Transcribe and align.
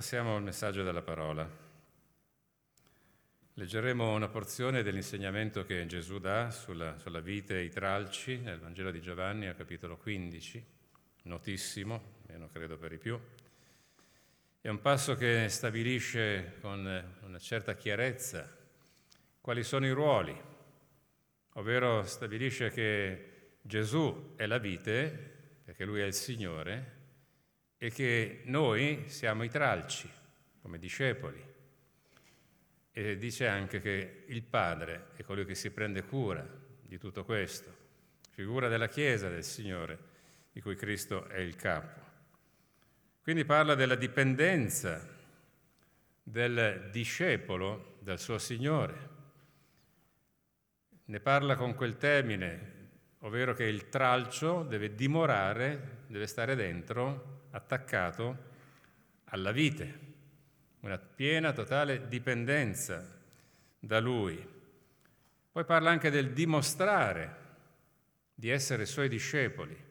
Passiamo 0.00 0.36
al 0.36 0.42
messaggio 0.42 0.82
della 0.82 1.02
parola. 1.02 1.46
Leggeremo 3.52 4.14
una 4.14 4.28
porzione 4.28 4.82
dell'insegnamento 4.82 5.66
che 5.66 5.84
Gesù 5.84 6.18
dà 6.18 6.50
sulla, 6.50 6.98
sulla 6.98 7.20
vite 7.20 7.58
e 7.58 7.64
i 7.64 7.68
tralci 7.68 8.38
nel 8.38 8.58
Vangelo 8.58 8.90
di 8.90 9.02
Giovanni, 9.02 9.46
al 9.46 9.56
capitolo 9.56 9.98
15, 9.98 10.64
notissimo, 11.24 12.22
meno 12.28 12.48
credo 12.48 12.78
per 12.78 12.92
i 12.92 12.96
più. 12.96 13.20
È 14.62 14.68
un 14.68 14.80
passo 14.80 15.16
che 15.16 15.50
stabilisce 15.50 16.54
con 16.62 17.04
una 17.20 17.38
certa 17.38 17.74
chiarezza 17.74 18.50
quali 19.38 19.62
sono 19.62 19.84
i 19.84 19.92
ruoli, 19.92 20.34
ovvero 21.56 22.04
stabilisce 22.04 22.70
che 22.70 23.58
Gesù 23.60 24.32
è 24.34 24.46
la 24.46 24.56
vite, 24.56 25.60
perché 25.62 25.84
lui 25.84 26.00
è 26.00 26.06
il 26.06 26.14
Signore, 26.14 26.99
e 27.82 27.90
che 27.90 28.42
noi 28.44 29.04
siamo 29.06 29.42
i 29.42 29.48
tralci, 29.48 30.06
come 30.60 30.78
discepoli. 30.78 31.42
E 32.92 33.16
dice 33.16 33.48
anche 33.48 33.80
che 33.80 34.24
il 34.26 34.42
Padre 34.42 35.12
è 35.16 35.22
colui 35.22 35.46
che 35.46 35.54
si 35.54 35.70
prende 35.70 36.04
cura 36.04 36.46
di 36.82 36.98
tutto 36.98 37.24
questo, 37.24 37.74
figura 38.32 38.68
della 38.68 38.86
Chiesa 38.86 39.30
del 39.30 39.42
Signore, 39.42 39.98
di 40.52 40.60
cui 40.60 40.76
Cristo 40.76 41.26
è 41.28 41.38
il 41.38 41.56
capo. 41.56 42.00
Quindi 43.22 43.46
parla 43.46 43.74
della 43.74 43.94
dipendenza 43.94 45.16
del 46.22 46.90
discepolo 46.90 47.96
dal 48.00 48.18
suo 48.18 48.36
Signore. 48.36 49.08
Ne 51.06 51.20
parla 51.20 51.56
con 51.56 51.74
quel 51.74 51.96
termine, 51.96 52.88
ovvero 53.20 53.54
che 53.54 53.64
il 53.64 53.88
tralcio 53.88 54.64
deve 54.64 54.94
dimorare, 54.94 56.04
deve 56.08 56.26
stare 56.26 56.54
dentro 56.54 57.39
attaccato 57.50 58.48
alla 59.24 59.52
vite, 59.52 59.98
una 60.80 60.98
piena, 60.98 61.52
totale 61.52 62.08
dipendenza 62.08 63.06
da 63.78 64.00
lui. 64.00 64.58
Poi 65.52 65.64
parla 65.64 65.90
anche 65.90 66.10
del 66.10 66.32
dimostrare 66.32 67.36
di 68.34 68.48
essere 68.50 68.86
suoi 68.86 69.08
discepoli. 69.08 69.88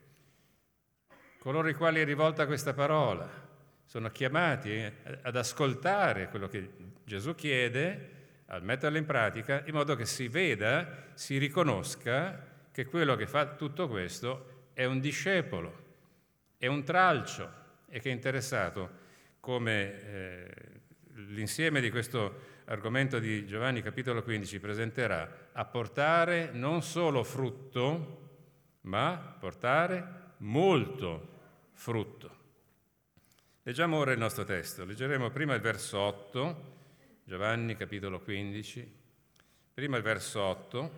Coloro 1.37 1.69
i 1.69 1.73
quali 1.73 1.99
è 2.01 2.05
rivolta 2.05 2.45
questa 2.45 2.73
parola 2.73 3.47
sono 3.85 4.09
chiamati 4.09 4.93
ad 5.21 5.35
ascoltare 5.35 6.29
quello 6.29 6.47
che 6.47 6.69
Gesù 7.03 7.33
chiede, 7.33 8.17
a 8.47 8.59
metterlo 8.59 8.97
in 8.97 9.05
pratica, 9.05 9.63
in 9.65 9.73
modo 9.73 9.95
che 9.95 10.05
si 10.05 10.27
veda, 10.27 11.07
si 11.13 11.37
riconosca 11.37 12.47
che 12.71 12.85
quello 12.85 13.15
che 13.15 13.27
fa 13.27 13.55
tutto 13.55 13.87
questo 13.87 14.67
è 14.73 14.85
un 14.85 14.99
discepolo 14.99 15.88
è 16.59 16.67
un 16.67 16.83
tralcio 16.83 17.49
e 17.87 18.01
che 18.01 18.09
è 18.09 18.13
interessato, 18.13 19.07
come 19.39 20.03
eh, 20.03 20.51
l'insieme 21.29 21.79
di 21.79 21.89
questo 21.89 22.57
argomento 22.65 23.17
di 23.17 23.47
Giovanni 23.47 23.81
capitolo 23.81 24.21
15 24.21 24.59
presenterà, 24.59 25.49
a 25.53 25.63
portare 25.63 26.49
non 26.51 26.81
solo 26.81 27.23
frutto, 27.23 28.17
ma 28.81 29.37
portare 29.39 30.33
molto 30.39 31.39
frutto. 31.71 32.37
Leggiamo 33.63 33.97
ora 33.97 34.11
il 34.11 34.19
nostro 34.19 34.43
testo. 34.43 34.83
Leggeremo 34.83 35.29
prima 35.29 35.53
il 35.53 35.61
verso 35.61 35.97
8, 35.97 36.77
Giovanni 37.23 37.77
capitolo 37.77 38.19
15, 38.19 38.95
prima 39.73 39.95
il 39.95 40.03
verso 40.03 40.41
8, 40.41 40.91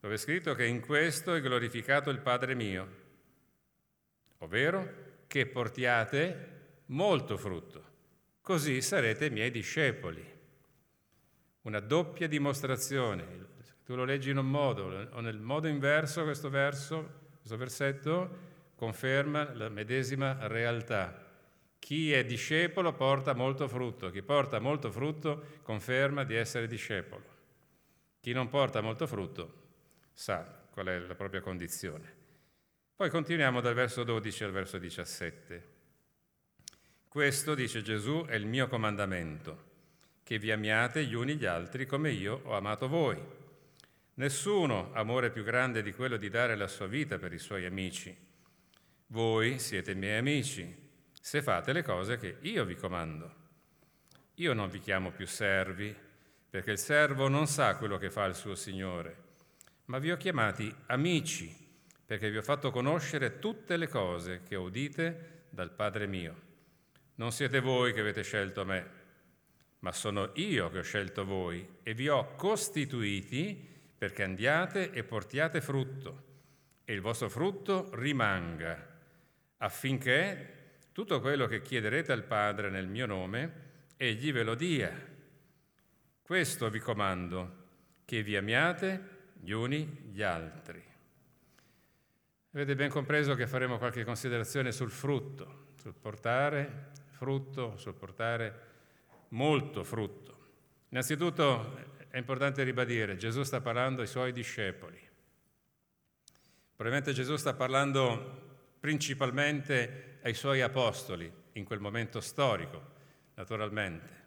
dove 0.00 0.14
è 0.14 0.18
scritto 0.18 0.56
che 0.56 0.66
in 0.66 0.80
questo 0.80 1.32
è 1.32 1.40
glorificato 1.40 2.10
il 2.10 2.18
Padre 2.18 2.56
mio 2.56 3.02
ovvero 4.44 5.02
che 5.26 5.46
portiate 5.46 6.52
molto 6.86 7.36
frutto, 7.36 7.84
così 8.40 8.80
sarete 8.80 9.30
miei 9.30 9.50
discepoli. 9.50 10.32
Una 11.62 11.80
doppia 11.80 12.28
dimostrazione. 12.28 13.52
Tu 13.84 13.94
lo 13.94 14.04
leggi 14.04 14.30
in 14.30 14.38
un 14.38 14.48
modo 14.48 15.08
o 15.10 15.20
nel 15.20 15.40
modo 15.40 15.68
inverso 15.68 16.24
questo 16.24 16.48
verso, 16.48 17.20
questo 17.36 17.56
versetto 17.56 18.52
conferma 18.76 19.52
la 19.54 19.68
medesima 19.68 20.46
realtà. 20.46 21.22
Chi 21.78 22.12
è 22.12 22.24
discepolo 22.24 22.94
porta 22.94 23.34
molto 23.34 23.68
frutto, 23.68 24.10
chi 24.10 24.22
porta 24.22 24.58
molto 24.58 24.90
frutto 24.90 25.58
conferma 25.62 26.24
di 26.24 26.34
essere 26.34 26.66
discepolo. 26.66 27.32
Chi 28.20 28.32
non 28.32 28.48
porta 28.48 28.80
molto 28.80 29.06
frutto 29.06 29.62
sa 30.14 30.62
qual 30.70 30.86
è 30.86 30.98
la 30.98 31.14
propria 31.14 31.42
condizione. 31.42 32.22
Poi 32.96 33.10
continuiamo 33.10 33.60
dal 33.60 33.74
verso 33.74 34.04
12 34.04 34.44
al 34.44 34.52
verso 34.52 34.78
17. 34.78 35.72
Questo, 37.08 37.56
dice 37.56 37.82
Gesù, 37.82 38.24
è 38.24 38.36
il 38.36 38.46
mio 38.46 38.68
comandamento, 38.68 39.64
che 40.22 40.38
vi 40.38 40.52
amiate 40.52 41.04
gli 41.04 41.14
uni 41.14 41.34
gli 41.34 41.44
altri 41.44 41.86
come 41.86 42.12
io 42.12 42.42
ho 42.44 42.56
amato 42.56 42.86
voi. 42.86 43.20
Nessuno 44.14 44.92
amore 44.92 45.32
più 45.32 45.42
grande 45.42 45.82
di 45.82 45.92
quello 45.92 46.16
di 46.16 46.30
dare 46.30 46.54
la 46.54 46.68
sua 46.68 46.86
vita 46.86 47.18
per 47.18 47.32
i 47.32 47.38
suoi 47.40 47.66
amici. 47.66 48.16
Voi 49.08 49.58
siete 49.58 49.92
miei 49.94 50.18
amici, 50.18 50.72
se 51.20 51.42
fate 51.42 51.72
le 51.72 51.82
cose 51.82 52.16
che 52.16 52.36
io 52.42 52.64
vi 52.64 52.76
comando. 52.76 53.34
Io 54.34 54.52
non 54.52 54.70
vi 54.70 54.78
chiamo 54.78 55.10
più 55.10 55.26
servi, 55.26 55.92
perché 56.48 56.70
il 56.70 56.78
servo 56.78 57.26
non 57.26 57.48
sa 57.48 57.74
quello 57.74 57.98
che 57.98 58.12
fa 58.12 58.24
il 58.26 58.36
suo 58.36 58.54
Signore, 58.54 59.16
ma 59.86 59.98
vi 59.98 60.12
ho 60.12 60.16
chiamati 60.16 60.72
amici 60.86 61.62
perché 62.14 62.30
vi 62.30 62.36
ho 62.36 62.42
fatto 62.42 62.70
conoscere 62.70 63.40
tutte 63.40 63.76
le 63.76 63.88
cose 63.88 64.42
che 64.46 64.54
udite 64.54 65.46
dal 65.50 65.72
Padre 65.72 66.06
mio. 66.06 66.42
Non 67.16 67.32
siete 67.32 67.58
voi 67.58 67.92
che 67.92 67.98
avete 67.98 68.22
scelto 68.22 68.64
me, 68.64 68.88
ma 69.80 69.90
sono 69.90 70.30
io 70.34 70.70
che 70.70 70.78
ho 70.78 70.82
scelto 70.82 71.24
voi 71.24 71.78
e 71.82 71.92
vi 71.92 72.06
ho 72.06 72.36
costituiti 72.36 73.68
perché 73.98 74.22
andiate 74.22 74.92
e 74.92 75.02
portiate 75.02 75.60
frutto 75.60 76.22
e 76.84 76.92
il 76.92 77.00
vostro 77.00 77.28
frutto 77.28 77.90
rimanga, 77.94 78.96
affinché 79.56 80.52
tutto 80.92 81.18
quello 81.20 81.48
che 81.48 81.62
chiederete 81.62 82.12
al 82.12 82.22
Padre 82.22 82.70
nel 82.70 82.86
mio 82.86 83.06
nome, 83.06 83.52
egli 83.96 84.32
ve 84.32 84.44
lo 84.44 84.54
dia. 84.54 84.92
Questo 86.22 86.70
vi 86.70 86.78
comando, 86.78 87.64
che 88.04 88.22
vi 88.22 88.36
amiate 88.36 89.32
gli 89.40 89.50
uni 89.50 90.10
gli 90.12 90.22
altri. 90.22 90.92
Avete 92.54 92.76
ben 92.76 92.88
compreso 92.88 93.34
che 93.34 93.48
faremo 93.48 93.78
qualche 93.78 94.04
considerazione 94.04 94.70
sul 94.70 94.92
frutto, 94.92 95.70
sul 95.74 95.92
portare 95.92 96.92
frutto, 97.10 97.76
sul 97.76 97.94
portare 97.94 98.60
molto 99.30 99.82
frutto. 99.82 100.38
Innanzitutto 100.90 101.76
è 102.08 102.16
importante 102.16 102.62
ribadire, 102.62 103.16
Gesù 103.16 103.42
sta 103.42 103.60
parlando 103.60 104.02
ai 104.02 104.06
suoi 104.06 104.30
discepoli. 104.30 104.96
Probabilmente 106.76 107.12
Gesù 107.12 107.34
sta 107.34 107.54
parlando 107.54 108.68
principalmente 108.78 110.18
ai 110.22 110.34
suoi 110.34 110.60
apostoli 110.60 111.28
in 111.54 111.64
quel 111.64 111.80
momento 111.80 112.20
storico, 112.20 112.92
naturalmente. 113.34 114.22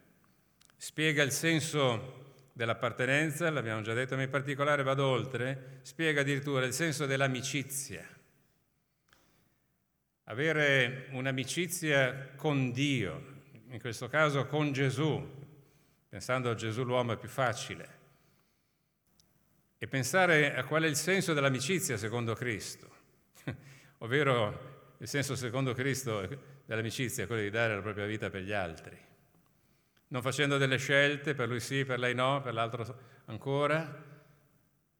Spiega 0.75 1.23
il 1.23 1.31
senso 1.31 2.25
dell'appartenenza, 2.51 3.49
l'abbiamo 3.49 3.79
già 3.83 3.93
detto, 3.93 4.17
ma 4.17 4.23
in 4.23 4.29
particolare 4.29 4.83
vado 4.83 5.07
oltre, 5.07 5.79
spiega 5.83 6.19
addirittura 6.19 6.65
il 6.65 6.73
senso 6.73 7.05
dell'amicizia 7.05 8.15
avere 10.29 11.07
un'amicizia 11.11 12.31
con 12.35 12.71
Dio, 12.71 13.35
in 13.69 13.79
questo 13.79 14.07
caso 14.07 14.45
con 14.45 14.71
Gesù, 14.71 15.35
pensando 16.09 16.49
a 16.49 16.55
Gesù 16.55 16.83
l'uomo 16.83 17.13
è 17.13 17.17
più 17.17 17.29
facile, 17.29 17.95
e 19.77 19.87
pensare 19.87 20.55
a 20.55 20.63
qual 20.63 20.83
è 20.83 20.87
il 20.87 20.95
senso 20.95 21.33
dell'amicizia 21.33 21.97
secondo 21.97 22.33
Cristo, 22.33 22.89
ovvero 23.99 24.95
il 24.97 25.07
senso 25.07 25.35
secondo 25.35 25.73
Cristo 25.73 26.27
dell'amicizia 26.65 27.23
è 27.23 27.27
quello 27.27 27.43
di 27.43 27.49
dare 27.49 27.75
la 27.75 27.81
propria 27.81 28.05
vita 28.05 28.29
per 28.29 28.41
gli 28.41 28.53
altri, 28.53 28.97
non 30.09 30.21
facendo 30.21 30.57
delle 30.57 30.77
scelte, 30.77 31.35
per 31.35 31.47
lui 31.47 31.61
sì, 31.61 31.85
per 31.85 31.99
lei 31.99 32.13
no, 32.13 32.41
per 32.41 32.53
l'altro 32.53 32.99
ancora, 33.25 34.03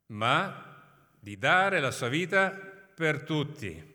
ma 0.08 0.76
di 1.20 1.38
dare 1.38 1.82
la 1.82 1.92
sua 1.92 2.08
vita 2.08 2.50
per 2.52 3.24
tutti 3.24 3.87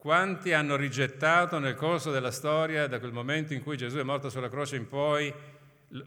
quanti 0.00 0.54
hanno 0.54 0.76
rigettato 0.76 1.58
nel 1.58 1.74
corso 1.74 2.10
della 2.10 2.30
storia, 2.30 2.86
da 2.86 2.98
quel 2.98 3.12
momento 3.12 3.52
in 3.52 3.62
cui 3.62 3.76
Gesù 3.76 3.98
è 3.98 4.02
morto 4.02 4.30
sulla 4.30 4.48
croce 4.48 4.76
in 4.76 4.88
poi, 4.88 5.30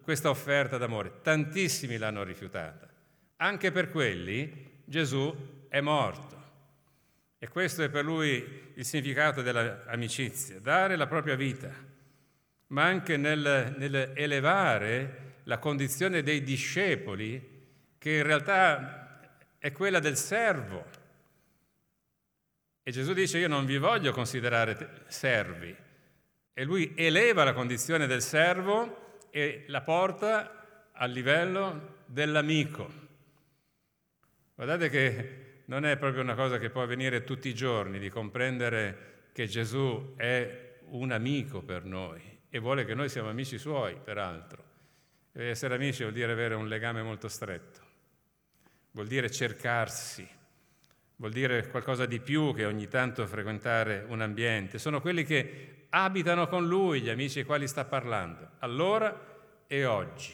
questa 0.02 0.32
offerta 0.32 0.80
d'amore? 0.80 1.22
Tantissimi 1.22 1.98
l'hanno 1.98 2.24
rifiutata. 2.24 2.90
Anche 3.36 3.72
per 3.72 3.92
quelli 3.92 4.82
Gesù 4.84 5.68
è 5.70 5.80
morto. 5.80 6.42
E 7.38 7.48
questo 7.50 7.84
è 7.84 7.90
per 7.90 8.04
lui 8.04 8.72
il 8.74 8.84
significato 8.84 9.44
dell'amicizia, 9.44 10.60
dare 10.60 10.96
la 10.96 11.06
propria 11.06 11.36
vita, 11.36 11.70
ma 12.70 12.86
anche 12.86 13.16
nel, 13.16 13.76
nell'elevare 13.78 15.42
la 15.44 15.60
condizione 15.60 16.24
dei 16.24 16.42
discepoli, 16.42 17.68
che 18.00 18.10
in 18.10 18.24
realtà 18.24 19.20
è 19.60 19.72
quella 19.72 20.00
del 20.00 20.18
servo 20.18 21.02
e 22.84 22.92
Gesù 22.92 23.14
dice 23.14 23.38
io 23.38 23.48
non 23.48 23.66
vi 23.66 23.78
voglio 23.78 24.12
considerare 24.12 25.04
servi, 25.08 25.76
E 26.56 26.64
lui 26.66 26.94
eleva 26.96 27.44
la 27.44 27.54
condizione 27.54 28.06
del 28.06 28.22
servo 28.22 29.22
e 29.32 29.64
la 29.68 29.82
porta 29.82 30.90
al 30.92 31.10
livello 31.10 32.02
dell'amico. 32.06 33.02
Guardate 34.54 34.90
che 34.90 35.62
non 35.66 35.86
è 35.86 35.98
proprio 35.98 36.22
una 36.22 36.36
cosa 36.36 36.60
che 36.60 36.70
può 36.70 36.84
avvenire 36.84 37.24
tutti 37.24 37.48
i 37.48 37.56
giorni 37.56 37.98
di 37.98 38.10
comprendere 38.10 39.30
che 39.32 39.48
Gesù 39.48 40.14
è 40.16 40.80
un 40.90 41.12
amico 41.12 41.64
per 41.64 41.86
noi 41.86 42.22
e 42.50 42.60
vuole 42.60 42.86
che 42.86 42.94
noi 42.94 43.10
siamo 43.10 43.30
amici 43.30 43.58
suoi, 43.58 43.96
peraltro. 43.96 44.72
E 45.32 45.46
essere 45.46 45.74
amici 45.74 46.04
vuol 46.04 46.14
dire 46.14 46.32
avere 46.32 46.54
un 46.54 46.68
legame 46.68 47.02
molto 47.02 47.28
stretto, 47.28 47.80
vuol 48.92 49.08
dire 49.08 49.32
cercarsi, 49.32 50.28
vuol 51.24 51.32
dire 51.32 51.70
qualcosa 51.70 52.06
di 52.06 52.20
più 52.20 52.54
che 52.54 52.66
ogni 52.66 52.90
tanto 52.90 53.26
frequentare 53.26 54.04
un 54.10 54.20
ambiente. 54.20 54.78
Sono 54.78 55.00
quelli 55.00 55.24
che 55.24 55.86
abitano 55.88 56.50
con 56.50 56.68
lui, 56.68 57.00
gli 57.00 57.08
amici 57.08 57.40
ai 57.40 57.46
quali 57.46 57.66
sta 57.66 57.86
parlando, 57.86 58.50
allora 58.60 59.64
e 59.66 59.86
oggi. 59.86 60.34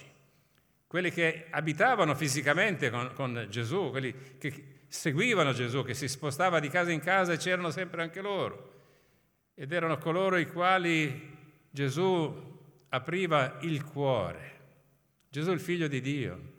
Quelli 0.88 1.12
che 1.12 1.46
abitavano 1.52 2.16
fisicamente 2.16 2.90
con, 2.90 3.12
con 3.14 3.46
Gesù, 3.52 3.92
quelli 3.92 4.16
che 4.40 4.80
seguivano 4.88 5.54
Gesù, 5.54 5.84
che 5.84 5.94
si 5.94 6.08
spostava 6.08 6.60
di 6.60 6.70
casa 6.70 6.92
in 6.92 7.02
casa 7.02 7.34
e 7.34 7.38
c'erano 7.38 7.70
sempre 7.70 8.02
anche 8.02 8.22
loro. 8.22 8.74
Ed 9.54 9.72
erano 9.72 10.00
coloro 10.00 10.38
i 10.38 10.48
quali 10.48 11.38
Gesù 11.70 12.58
apriva 12.90 13.60
il 13.62 13.84
cuore 13.84 14.58
Gesù 15.30 15.52
il 15.52 15.60
figlio 15.60 15.88
di 15.88 16.02
Dio. 16.02 16.58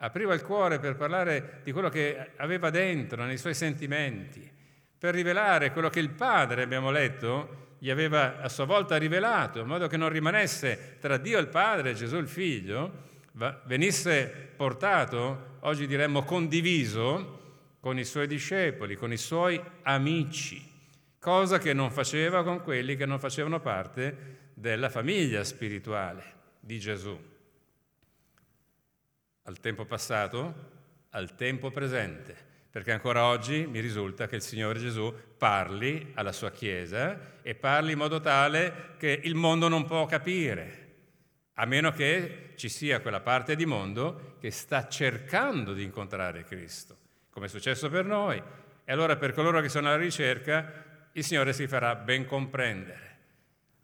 Apriva 0.00 0.32
il 0.32 0.42
cuore 0.42 0.78
per 0.78 0.94
parlare 0.94 1.60
di 1.64 1.72
quello 1.72 1.88
che 1.88 2.30
aveva 2.36 2.70
dentro, 2.70 3.24
nei 3.24 3.36
suoi 3.36 3.54
sentimenti, 3.54 4.48
per 4.96 5.12
rivelare 5.12 5.72
quello 5.72 5.90
che 5.90 5.98
il 5.98 6.10
Padre, 6.10 6.62
abbiamo 6.62 6.92
letto, 6.92 7.74
gli 7.78 7.90
aveva 7.90 8.40
a 8.40 8.48
sua 8.48 8.64
volta 8.64 8.96
rivelato, 8.96 9.58
in 9.58 9.66
modo 9.66 9.88
che 9.88 9.96
non 9.96 10.08
rimanesse 10.08 10.98
tra 11.00 11.16
Dio 11.16 11.38
il 11.38 11.48
Padre 11.48 11.90
e 11.90 11.94
Gesù 11.94 12.16
il 12.16 12.28
Figlio, 12.28 13.06
venisse 13.64 14.52
portato, 14.56 15.56
oggi 15.60 15.88
diremmo 15.88 16.22
condiviso, 16.22 17.36
con 17.80 17.98
i 17.98 18.04
suoi 18.04 18.28
discepoli, 18.28 18.94
con 18.94 19.10
i 19.10 19.16
suoi 19.16 19.60
amici, 19.82 20.64
cosa 21.18 21.58
che 21.58 21.72
non 21.72 21.90
faceva 21.90 22.44
con 22.44 22.62
quelli 22.62 22.94
che 22.94 23.06
non 23.06 23.18
facevano 23.18 23.58
parte 23.58 24.50
della 24.54 24.90
famiglia 24.90 25.42
spirituale 25.42 26.34
di 26.60 26.78
Gesù 26.78 27.36
al 29.48 29.60
tempo 29.60 29.86
passato, 29.86 30.54
al 31.10 31.34
tempo 31.34 31.70
presente, 31.70 32.36
perché 32.70 32.92
ancora 32.92 33.24
oggi 33.24 33.66
mi 33.66 33.80
risulta 33.80 34.28
che 34.28 34.36
il 34.36 34.42
Signore 34.42 34.78
Gesù 34.78 35.12
parli 35.38 36.12
alla 36.14 36.32
sua 36.32 36.50
Chiesa 36.50 37.40
e 37.40 37.54
parli 37.54 37.92
in 37.92 37.98
modo 37.98 38.20
tale 38.20 38.94
che 38.98 39.20
il 39.24 39.34
mondo 39.34 39.68
non 39.68 39.86
può 39.86 40.04
capire, 40.04 40.86
a 41.54 41.64
meno 41.64 41.92
che 41.92 42.52
ci 42.56 42.68
sia 42.68 43.00
quella 43.00 43.20
parte 43.20 43.56
di 43.56 43.64
mondo 43.64 44.36
che 44.38 44.50
sta 44.50 44.86
cercando 44.86 45.72
di 45.72 45.82
incontrare 45.82 46.44
Cristo, 46.44 46.96
come 47.30 47.46
è 47.46 47.48
successo 47.48 47.88
per 47.88 48.04
noi. 48.04 48.40
E 48.84 48.92
allora 48.92 49.16
per 49.16 49.32
coloro 49.32 49.62
che 49.62 49.70
sono 49.70 49.88
alla 49.88 49.96
ricerca, 49.96 51.08
il 51.12 51.24
Signore 51.24 51.54
si 51.54 51.66
farà 51.66 51.94
ben 51.94 52.26
comprendere. 52.26 53.16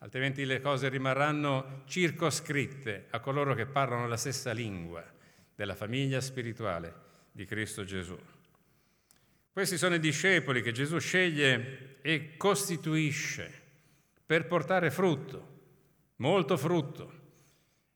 Altrimenti 0.00 0.44
le 0.44 0.60
cose 0.60 0.90
rimarranno 0.90 1.84
circoscritte 1.86 3.06
a 3.10 3.20
coloro 3.20 3.54
che 3.54 3.64
parlano 3.64 4.06
la 4.06 4.18
stessa 4.18 4.52
lingua 4.52 5.12
della 5.54 5.74
famiglia 5.74 6.20
spirituale 6.20 6.94
di 7.30 7.44
Cristo 7.44 7.84
Gesù. 7.84 8.18
Questi 9.52 9.76
sono 9.76 9.94
i 9.94 10.00
discepoli 10.00 10.62
che 10.62 10.72
Gesù 10.72 10.98
sceglie 10.98 11.98
e 12.02 12.36
costituisce 12.36 13.62
per 14.26 14.46
portare 14.46 14.90
frutto, 14.90 15.48
molto 16.16 16.56
frutto. 16.56 17.22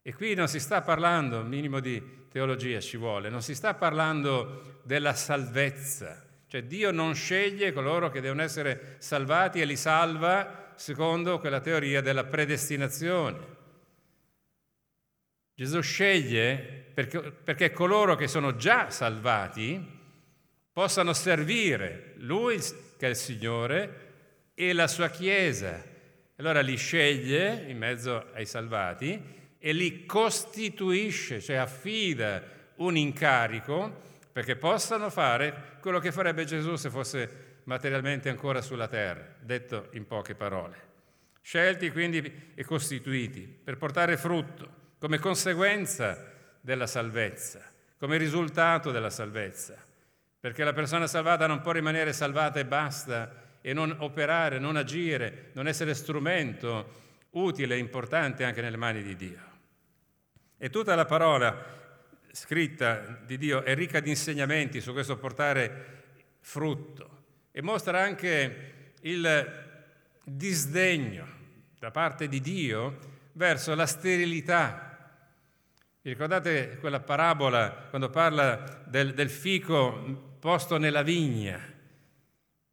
E 0.02 0.14
qui 0.14 0.34
non 0.34 0.48
si 0.48 0.60
sta 0.60 0.82
parlando, 0.82 1.42
minimo 1.42 1.80
di 1.80 2.26
teologia 2.30 2.80
ci 2.80 2.96
vuole, 2.96 3.28
non 3.28 3.42
si 3.42 3.54
sta 3.54 3.74
parlando 3.74 4.80
della 4.84 5.14
salvezza, 5.14 6.24
cioè 6.46 6.62
Dio 6.62 6.90
non 6.90 7.14
sceglie 7.14 7.72
coloro 7.72 8.08
che 8.10 8.20
devono 8.20 8.42
essere 8.42 8.96
salvati 8.98 9.60
e 9.60 9.64
li 9.64 9.76
salva 9.76 10.72
secondo 10.76 11.40
quella 11.40 11.60
teoria 11.60 12.00
della 12.00 12.24
predestinazione. 12.24 13.56
Gesù 15.58 15.80
sceglie 15.80 16.54
perché, 16.94 17.32
perché 17.32 17.72
coloro 17.72 18.14
che 18.14 18.28
sono 18.28 18.54
già 18.54 18.90
salvati 18.90 19.84
possano 20.72 21.12
servire 21.12 22.14
Lui 22.18 22.60
che 22.96 23.06
è 23.06 23.08
il 23.08 23.16
Signore 23.16 24.52
e 24.54 24.72
la 24.72 24.86
sua 24.86 25.08
Chiesa. 25.08 25.84
Allora 26.36 26.60
li 26.60 26.76
sceglie 26.76 27.64
in 27.66 27.76
mezzo 27.76 28.26
ai 28.34 28.46
salvati 28.46 29.20
e 29.58 29.72
li 29.72 30.06
costituisce, 30.06 31.40
cioè 31.40 31.56
affida 31.56 32.40
un 32.76 32.96
incarico 32.96 34.02
perché 34.30 34.54
possano 34.54 35.10
fare 35.10 35.78
quello 35.80 35.98
che 35.98 36.12
farebbe 36.12 36.44
Gesù 36.44 36.76
se 36.76 36.88
fosse 36.88 37.62
materialmente 37.64 38.28
ancora 38.28 38.62
sulla 38.62 38.86
terra, 38.86 39.26
detto 39.40 39.88
in 39.94 40.06
poche 40.06 40.36
parole. 40.36 40.86
Scelti 41.42 41.90
quindi 41.90 42.52
e 42.54 42.62
costituiti 42.62 43.40
per 43.40 43.76
portare 43.76 44.16
frutto 44.16 44.77
come 44.98 45.18
conseguenza 45.18 46.32
della 46.60 46.86
salvezza, 46.86 47.60
come 47.98 48.16
risultato 48.16 48.90
della 48.90 49.10
salvezza, 49.10 49.76
perché 50.40 50.64
la 50.64 50.72
persona 50.72 51.06
salvata 51.06 51.46
non 51.46 51.60
può 51.60 51.72
rimanere 51.72 52.12
salvata 52.12 52.60
e 52.60 52.64
basta 52.64 53.46
e 53.60 53.72
non 53.72 53.94
operare, 53.98 54.58
non 54.58 54.76
agire, 54.76 55.50
non 55.54 55.66
essere 55.66 55.94
strumento 55.94 57.06
utile 57.30 57.74
e 57.74 57.78
importante 57.78 58.44
anche 58.44 58.60
nelle 58.60 58.76
mani 58.76 59.02
di 59.02 59.16
Dio. 59.16 59.46
E 60.56 60.70
tutta 60.70 60.94
la 60.94 61.04
parola 61.04 61.76
scritta 62.32 63.20
di 63.24 63.38
Dio 63.38 63.62
è 63.62 63.74
ricca 63.74 64.00
di 64.00 64.10
insegnamenti 64.10 64.80
su 64.80 64.92
questo 64.92 65.16
portare 65.16 65.96
frutto 66.40 67.16
e 67.52 67.62
mostra 67.62 68.00
anche 68.00 68.92
il 69.02 69.66
disdegno 70.24 71.26
da 71.78 71.90
parte 71.90 72.28
di 72.28 72.40
Dio 72.40 72.98
verso 73.32 73.74
la 73.74 73.86
sterilità 73.86 74.87
vi 76.08 76.14
ricordate 76.14 76.78
quella 76.80 77.00
parabola 77.00 77.86
quando 77.90 78.08
parla 78.08 78.82
del, 78.86 79.12
del 79.12 79.28
fico 79.28 80.36
posto 80.40 80.78
nella 80.78 81.02
vigna, 81.02 81.60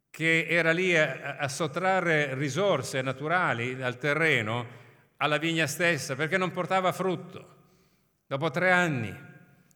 che 0.08 0.46
era 0.48 0.72
lì 0.72 0.96
a, 0.96 1.36
a 1.36 1.46
sottrarre 1.46 2.34
risorse 2.34 3.02
naturali 3.02 3.76
dal 3.76 3.98
terreno 3.98 4.84
alla 5.18 5.36
vigna 5.36 5.66
stessa 5.66 6.14
perché 6.14 6.38
non 6.38 6.50
portava 6.50 6.92
frutto 6.92 7.56
dopo 8.26 8.50
tre 8.50 8.70
anni. 8.70 9.14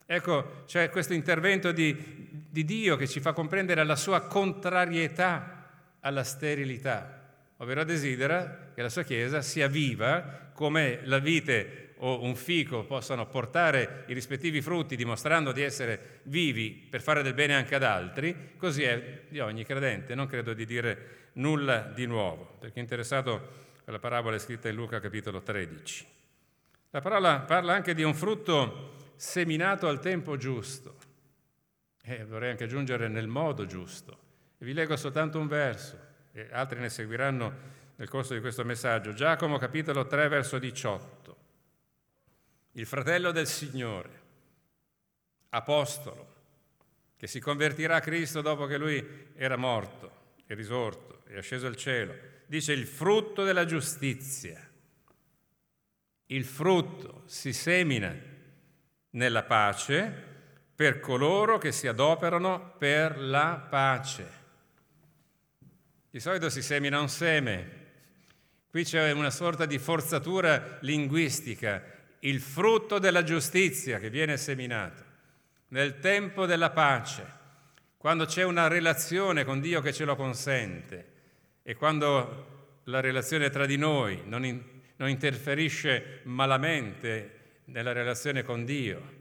Ecco, 0.06 0.62
c'è 0.64 0.88
questo 0.88 1.12
intervento 1.12 1.70
di, 1.70 2.46
di 2.48 2.64
Dio 2.64 2.96
che 2.96 3.06
ci 3.06 3.20
fa 3.20 3.34
comprendere 3.34 3.84
la 3.84 3.96
sua 3.96 4.22
contrarietà 4.22 5.68
alla 6.00 6.24
sterilità, 6.24 7.28
ovvero 7.58 7.84
desidera 7.84 8.70
che 8.74 8.80
la 8.80 8.88
sua 8.88 9.02
Chiesa 9.02 9.42
sia 9.42 9.68
viva 9.68 10.48
come 10.54 11.00
la 11.04 11.18
vite 11.18 11.89
o 12.02 12.22
un 12.22 12.34
fico 12.34 12.84
possano 12.84 13.26
portare 13.26 14.04
i 14.06 14.14
rispettivi 14.14 14.62
frutti 14.62 14.96
dimostrando 14.96 15.52
di 15.52 15.62
essere 15.62 16.20
vivi 16.24 16.70
per 16.70 17.02
fare 17.02 17.22
del 17.22 17.34
bene 17.34 17.54
anche 17.54 17.74
ad 17.74 17.82
altri, 17.82 18.52
così 18.56 18.82
è 18.82 19.22
di 19.28 19.40
ogni 19.40 19.64
credente. 19.64 20.14
Non 20.14 20.26
credo 20.26 20.54
di 20.54 20.64
dire 20.64 21.28
nulla 21.34 21.80
di 21.80 22.06
nuovo. 22.06 22.56
Per 22.58 22.72
chi 22.72 22.78
è 22.78 22.82
interessato, 22.82 23.68
quella 23.84 23.98
parabola 23.98 24.38
scritta 24.38 24.68
in 24.68 24.76
Luca 24.76 25.00
capitolo 25.00 25.42
13. 25.42 26.06
La 26.90 27.00
parola 27.00 27.40
parla 27.40 27.74
anche 27.74 27.94
di 27.94 28.02
un 28.02 28.14
frutto 28.14 29.12
seminato 29.16 29.86
al 29.86 30.00
tempo 30.00 30.36
giusto. 30.36 30.96
E 32.02 32.24
vorrei 32.24 32.50
anche 32.50 32.64
aggiungere 32.64 33.08
nel 33.08 33.28
modo 33.28 33.66
giusto. 33.66 34.28
Vi 34.58 34.72
leggo 34.72 34.96
soltanto 34.96 35.38
un 35.38 35.46
verso, 35.46 35.98
e 36.32 36.48
altri 36.50 36.80
ne 36.80 36.88
seguiranno 36.88 37.78
nel 37.96 38.08
corso 38.08 38.32
di 38.32 38.40
questo 38.40 38.64
messaggio. 38.64 39.12
Giacomo 39.12 39.58
capitolo 39.58 40.06
3 40.06 40.28
verso 40.28 40.58
18 40.58 41.29
il 42.72 42.86
fratello 42.86 43.32
del 43.32 43.46
Signore, 43.46 44.20
apostolo, 45.50 46.34
che 47.16 47.26
si 47.26 47.40
convertirà 47.40 47.96
a 47.96 48.00
Cristo 48.00 48.40
dopo 48.40 48.66
che 48.66 48.78
lui 48.78 49.28
era 49.34 49.56
morto 49.56 50.38
e 50.46 50.54
risorto 50.54 51.22
e 51.26 51.38
asceso 51.38 51.66
al 51.66 51.76
cielo, 51.76 52.14
dice 52.46 52.72
il 52.72 52.86
frutto 52.86 53.44
della 53.44 53.64
giustizia. 53.64 54.68
Il 56.26 56.44
frutto 56.44 57.24
si 57.26 57.52
semina 57.52 58.16
nella 59.10 59.42
pace 59.42 60.28
per 60.74 61.00
coloro 61.00 61.58
che 61.58 61.72
si 61.72 61.88
adoperano 61.88 62.76
per 62.78 63.18
la 63.18 63.66
pace. 63.68 64.38
Di 66.08 66.20
solito 66.20 66.48
si 66.48 66.62
semina 66.62 67.00
un 67.00 67.08
seme, 67.08 67.78
qui 68.70 68.84
c'è 68.84 69.10
una 69.12 69.30
sorta 69.30 69.66
di 69.66 69.78
forzatura 69.78 70.78
linguistica 70.80 71.98
il 72.20 72.40
frutto 72.40 72.98
della 72.98 73.22
giustizia 73.22 73.98
che 73.98 74.10
viene 74.10 74.36
seminato 74.36 75.04
nel 75.68 75.98
tempo 76.00 76.46
della 76.46 76.70
pace, 76.70 77.38
quando 77.96 78.24
c'è 78.24 78.42
una 78.42 78.66
relazione 78.66 79.44
con 79.44 79.60
Dio 79.60 79.80
che 79.80 79.92
ce 79.92 80.04
lo 80.04 80.16
consente 80.16 81.12
e 81.62 81.74
quando 81.74 82.80
la 82.84 83.00
relazione 83.00 83.50
tra 83.50 83.66
di 83.66 83.76
noi, 83.76 84.22
non, 84.24 84.44
in, 84.44 84.60
non 84.96 85.08
interferisce 85.08 86.20
malamente 86.24 87.38
nella 87.66 87.92
relazione 87.92 88.42
con 88.42 88.64
Dio. 88.64 89.18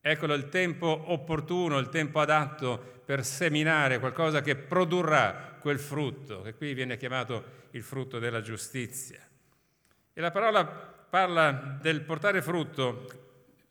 Eccolo 0.00 0.34
il 0.34 0.48
tempo 0.48 1.04
opportuno, 1.06 1.78
il 1.78 1.88
tempo 1.88 2.20
adatto 2.20 3.02
per 3.04 3.24
seminare 3.24 3.98
qualcosa 3.98 4.40
che 4.40 4.56
produrrà 4.56 5.58
quel 5.60 5.78
frutto, 5.78 6.42
che 6.42 6.54
qui 6.54 6.72
viene 6.72 6.96
chiamato 6.96 7.62
il 7.72 7.82
frutto 7.82 8.18
della 8.18 8.40
giustizia. 8.40 9.20
E 10.12 10.20
la 10.20 10.30
parola 10.30 10.93
parla 11.14 11.78
del 11.80 12.00
portare 12.00 12.42
frutto, 12.42 13.06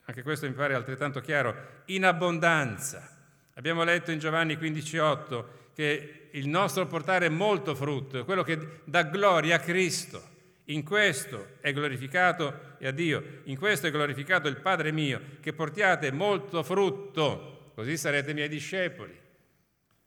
anche 0.05 0.23
questo 0.23 0.47
mi 0.47 0.53
pare 0.53 0.75
altrettanto 0.75 1.19
chiaro, 1.19 1.81
in 1.87 2.05
abbondanza. 2.05 3.17
Abbiamo 3.55 3.83
letto 3.83 4.11
in 4.11 4.19
Giovanni 4.19 4.55
15,8 4.55 5.45
che 5.75 6.29
il 6.31 6.47
nostro 6.47 6.87
portare 6.87 7.27
molto 7.27 7.75
frutto 7.75 8.17
è 8.17 8.23
quello 8.23 8.43
che 8.43 8.79
dà 8.85 9.03
gloria 9.03 9.57
a 9.57 9.59
Cristo. 9.59 10.23
In 10.67 10.85
questo 10.85 11.57
è 11.59 11.73
glorificato 11.73 12.77
e 12.77 12.87
a 12.87 12.91
Dio, 12.91 13.41
in 13.43 13.57
questo 13.57 13.87
è 13.87 13.91
glorificato 13.91 14.47
il 14.47 14.61
Padre 14.61 14.93
mio, 14.93 15.19
che 15.41 15.51
portiate 15.51 16.13
molto 16.13 16.63
frutto, 16.63 17.71
così 17.75 17.97
sarete 17.97 18.33
miei 18.33 18.47
discepoli. 18.47 19.19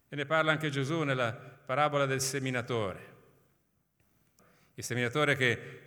E 0.08 0.16
ne 0.16 0.24
parla 0.24 0.52
anche 0.52 0.70
Gesù 0.70 1.02
nella 1.02 1.34
parabola 1.34 2.06
del 2.06 2.22
seminatore. 2.22 3.14
Il 4.72 4.84
seminatore 4.84 5.36
che 5.36 5.80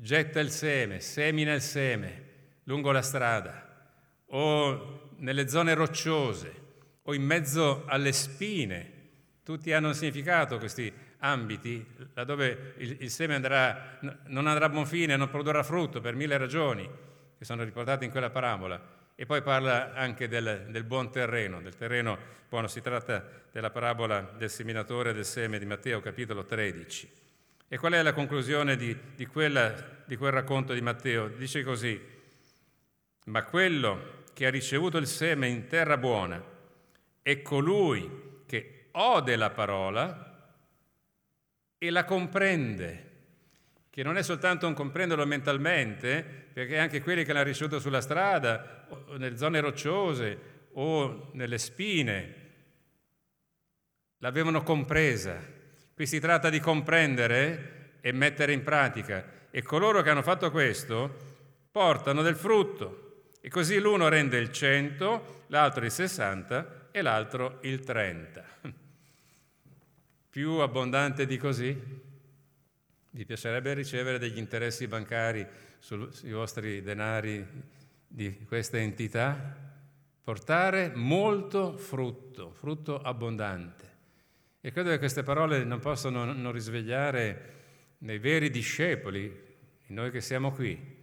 getta 0.00 0.40
il 0.40 0.50
seme, 0.50 1.00
semina 1.00 1.52
il 1.52 1.60
seme 1.60 2.28
lungo 2.64 2.90
la 2.90 3.02
strada 3.02 3.88
o 4.26 5.10
nelle 5.16 5.48
zone 5.48 5.74
rocciose 5.74 6.54
o 7.02 7.14
in 7.14 7.22
mezzo 7.22 7.84
alle 7.86 8.12
spine. 8.12 8.98
Tutti 9.42 9.72
hanno 9.72 9.88
un 9.88 9.94
significato 9.94 10.58
questi 10.58 10.92
ambiti, 11.18 11.84
laddove 12.14 12.74
il, 12.78 12.96
il 13.00 13.10
seme 13.10 13.34
andrà, 13.34 13.98
non 14.26 14.46
andrà 14.46 14.66
a 14.66 14.68
buon 14.68 14.86
fine, 14.86 15.16
non 15.16 15.28
produrrà 15.28 15.62
frutto 15.62 16.00
per 16.00 16.14
mille 16.14 16.38
ragioni 16.38 16.88
che 17.36 17.44
sono 17.44 17.64
riportate 17.64 18.04
in 18.04 18.10
quella 18.10 18.30
parabola. 18.30 18.98
E 19.14 19.26
poi 19.26 19.42
parla 19.42 19.92
anche 19.92 20.28
del, 20.28 20.68
del, 20.70 20.84
buon 20.84 21.10
terreno, 21.10 21.60
del 21.60 21.74
terreno 21.74 22.16
buono. 22.48 22.68
Si 22.68 22.80
tratta 22.80 23.22
della 23.52 23.70
parabola 23.70 24.32
del 24.36 24.48
seminatore 24.48 25.12
del 25.12 25.26
seme 25.26 25.58
di 25.58 25.66
Matteo, 25.66 26.00
capitolo 26.00 26.44
13. 26.44 27.10
E 27.72 27.78
qual 27.78 27.92
è 27.92 28.02
la 28.02 28.12
conclusione 28.12 28.74
di, 28.74 28.98
di, 29.14 29.26
quella, 29.26 30.02
di 30.04 30.16
quel 30.16 30.32
racconto 30.32 30.72
di 30.72 30.80
Matteo? 30.80 31.28
Dice 31.28 31.62
così, 31.62 32.00
ma 33.26 33.44
quello 33.44 34.24
che 34.34 34.46
ha 34.46 34.50
ricevuto 34.50 34.98
il 34.98 35.06
seme 35.06 35.46
in 35.46 35.68
terra 35.68 35.96
buona 35.96 36.42
è 37.22 37.42
colui 37.42 38.42
che 38.46 38.88
ode 38.90 39.36
la 39.36 39.50
parola 39.50 40.52
e 41.78 41.90
la 41.90 42.04
comprende, 42.04 43.10
che 43.88 44.02
non 44.02 44.16
è 44.16 44.22
soltanto 44.24 44.66
un 44.66 44.74
comprenderlo 44.74 45.24
mentalmente, 45.24 46.24
perché 46.52 46.76
anche 46.76 47.00
quelli 47.00 47.22
che 47.22 47.32
l'hanno 47.32 47.44
ricevuto 47.44 47.78
sulla 47.78 48.00
strada, 48.00 48.88
o 48.88 49.16
nelle 49.16 49.36
zone 49.36 49.60
rocciose 49.60 50.38
o 50.72 51.30
nelle 51.34 51.58
spine, 51.58 52.34
l'avevano 54.18 54.64
compresa. 54.64 55.58
Qui 56.00 56.08
si 56.08 56.18
tratta 56.18 56.48
di 56.48 56.60
comprendere 56.60 57.98
e 58.00 58.10
mettere 58.12 58.54
in 58.54 58.62
pratica. 58.62 59.22
E 59.50 59.60
coloro 59.60 60.00
che 60.00 60.08
hanno 60.08 60.22
fatto 60.22 60.50
questo 60.50 61.14
portano 61.70 62.22
del 62.22 62.36
frutto. 62.36 63.26
E 63.42 63.50
così 63.50 63.78
l'uno 63.78 64.08
rende 64.08 64.38
il 64.38 64.50
100, 64.50 65.44
l'altro 65.48 65.84
il 65.84 65.90
60 65.90 66.88
e 66.90 67.02
l'altro 67.02 67.58
il 67.64 67.80
30 67.80 68.44
più 70.30 70.52
abbondante 70.52 71.26
di 71.26 71.36
così? 71.36 71.78
Vi 73.10 73.24
piacerebbe 73.26 73.74
ricevere 73.74 74.18
degli 74.18 74.38
interessi 74.38 74.86
bancari 74.86 75.46
sui 75.80 76.32
vostri 76.32 76.80
denari 76.80 77.46
di 78.06 78.46
questa 78.46 78.78
entità? 78.78 79.54
Portare 80.24 80.92
molto 80.94 81.76
frutto, 81.76 82.54
frutto 82.54 83.02
abbondante. 83.02 83.89
E 84.60 84.70
credo 84.72 84.90
che 84.90 84.98
queste 84.98 85.22
parole 85.22 85.64
non 85.64 85.78
possano 85.78 86.24
non 86.24 86.52
risvegliare 86.52 87.58
nei 87.98 88.18
veri 88.18 88.50
discepoli, 88.50 89.48
noi 89.86 90.10
che 90.10 90.20
siamo 90.20 90.52
qui, 90.52 90.98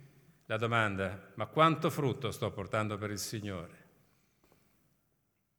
la 0.45 0.57
domanda, 0.57 1.31
ma 1.35 1.45
quanto 1.47 1.89
frutto 1.89 2.31
sto 2.31 2.51
portando 2.51 2.97
per 2.97 3.11
il 3.11 3.19
Signore? 3.19 3.85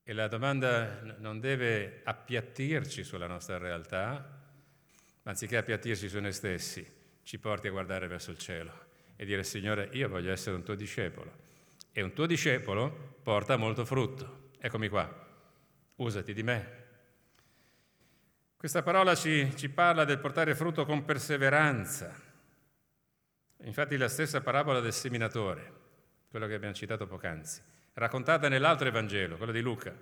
E 0.02 0.12
la 0.12 0.28
domanda 0.28 1.16
non 1.18 1.40
deve 1.40 2.00
appiattirci 2.04 3.04
sulla 3.04 3.26
nostra 3.26 3.58
realtà, 3.58 4.40
ma 5.22 5.30
anziché 5.30 5.56
appiattirci 5.56 6.08
su 6.08 6.18
noi 6.20 6.32
stessi, 6.32 6.86
ci 7.22 7.38
porti 7.38 7.66
a 7.66 7.70
guardare 7.70 8.06
verso 8.06 8.30
il 8.30 8.38
cielo 8.38 8.86
e 9.20 9.24
dire 9.24 9.42
Signore, 9.42 9.88
io 9.94 10.08
voglio 10.08 10.30
essere 10.30 10.54
un 10.54 10.62
tuo 10.62 10.76
discepolo. 10.76 11.46
E 11.90 12.02
un 12.02 12.12
tuo 12.12 12.24
discepolo 12.24 13.16
porta 13.20 13.56
molto 13.56 13.84
frutto. 13.84 14.50
Eccomi 14.60 14.88
qua, 14.88 15.12
usati 15.96 16.32
di 16.32 16.44
me. 16.44 16.87
Questa 18.58 18.82
parola 18.82 19.14
ci, 19.14 19.56
ci 19.56 19.68
parla 19.68 20.04
del 20.04 20.18
portare 20.18 20.54
frutto 20.56 20.84
con 20.84 21.04
perseveranza. 21.04 22.12
Infatti 23.62 23.96
la 23.96 24.08
stessa 24.08 24.40
parabola 24.40 24.80
del 24.80 24.92
seminatore, 24.92 25.72
quello 26.28 26.48
che 26.48 26.54
abbiamo 26.54 26.74
citato 26.74 27.06
poc'anzi 27.06 27.62
raccontata 27.98 28.48
nell'altro 28.48 28.86
Evangelo, 28.86 29.36
quello 29.36 29.52
di 29.52 29.60
Luca, 29.60 29.92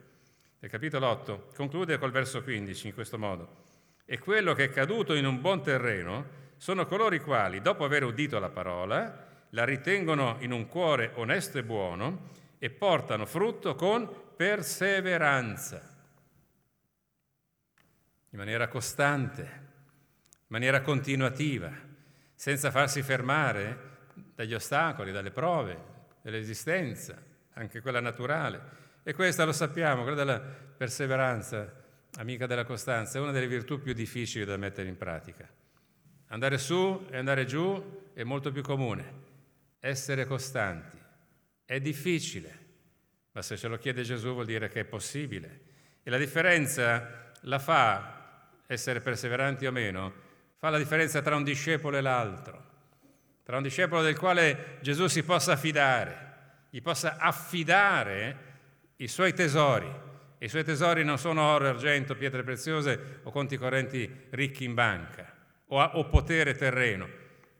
nel 0.58 0.70
capitolo 0.70 1.06
8, 1.08 1.48
conclude 1.54 1.98
col 1.98 2.10
verso 2.10 2.42
15 2.42 2.88
in 2.88 2.94
questo 2.94 3.18
modo. 3.18 3.64
E 4.04 4.18
quello 4.18 4.52
che 4.52 4.64
è 4.64 4.70
caduto 4.70 5.14
in 5.14 5.26
un 5.26 5.40
buon 5.40 5.62
terreno 5.62 6.44
sono 6.58 6.86
coloro 6.86 7.14
i 7.14 7.20
quali, 7.20 7.62
dopo 7.62 7.84
aver 7.84 8.04
udito 8.04 8.38
la 8.38 8.50
parola, 8.50 9.26
la 9.50 9.64
ritengono 9.64 10.36
in 10.40 10.52
un 10.52 10.66
cuore 10.66 11.12
onesto 11.14 11.58
e 11.58 11.62
buono 11.62 12.28
e 12.58 12.68
portano 12.68 13.24
frutto 13.24 13.74
con 13.74 14.08
perseveranza, 14.36 15.95
in 18.36 18.42
maniera 18.42 18.68
costante, 18.68 19.40
in 19.40 20.48
maniera 20.48 20.82
continuativa, 20.82 21.72
senza 22.34 22.70
farsi 22.70 23.00
fermare 23.00 23.94
dagli 24.34 24.52
ostacoli, 24.52 25.10
dalle 25.10 25.30
prove 25.30 25.94
dell'esistenza 26.20 27.16
anche 27.54 27.80
quella 27.80 28.00
naturale. 28.00 28.84
E 29.02 29.14
questa 29.14 29.46
lo 29.46 29.52
sappiamo, 29.52 30.02
quella 30.02 30.18
della 30.18 30.38
perseveranza, 30.38 31.82
amica 32.18 32.46
della 32.46 32.66
costanza, 32.66 33.16
è 33.16 33.22
una 33.22 33.32
delle 33.32 33.48
virtù 33.48 33.80
più 33.80 33.94
difficili 33.94 34.44
da 34.44 34.58
mettere 34.58 34.90
in 34.90 34.98
pratica. 34.98 35.48
Andare 36.26 36.58
su 36.58 37.06
e 37.08 37.16
andare 37.16 37.46
giù 37.46 38.10
è 38.12 38.22
molto 38.22 38.52
più 38.52 38.60
comune. 38.60 39.24
Essere 39.80 40.26
costanti 40.26 40.98
è 41.64 41.80
difficile, 41.80 42.58
ma 43.32 43.40
se 43.40 43.56
ce 43.56 43.66
lo 43.66 43.78
chiede 43.78 44.02
Gesù 44.02 44.34
vuol 44.34 44.44
dire 44.44 44.68
che 44.68 44.80
è 44.80 44.84
possibile. 44.84 45.60
E 46.02 46.10
la 46.10 46.18
differenza 46.18 47.32
la 47.42 47.58
fa, 47.58 48.15
essere 48.66 49.00
perseveranti 49.00 49.66
o 49.66 49.72
meno, 49.72 50.12
fa 50.56 50.70
la 50.70 50.78
differenza 50.78 51.22
tra 51.22 51.36
un 51.36 51.44
discepolo 51.44 51.96
e 51.96 52.00
l'altro, 52.00 52.64
tra 53.42 53.56
un 53.56 53.62
discepolo 53.62 54.02
del 54.02 54.18
quale 54.18 54.78
Gesù 54.80 55.06
si 55.06 55.22
possa 55.22 55.56
fidare 55.56 56.26
gli 56.76 56.82
possa 56.82 57.16
affidare 57.18 58.36
i 58.96 59.08
suoi 59.08 59.32
tesori. 59.32 59.90
I 60.38 60.48
suoi 60.48 60.62
tesori 60.62 61.04
non 61.04 61.16
sono 61.16 61.42
oro, 61.42 61.68
argento, 61.68 62.16
pietre 62.16 62.42
preziose 62.42 63.20
o 63.22 63.30
conti 63.30 63.56
correnti 63.56 64.26
ricchi 64.30 64.64
in 64.64 64.74
banca 64.74 65.32
o, 65.68 65.82
o 65.82 66.04
potere 66.04 66.54
terreno. 66.54 67.08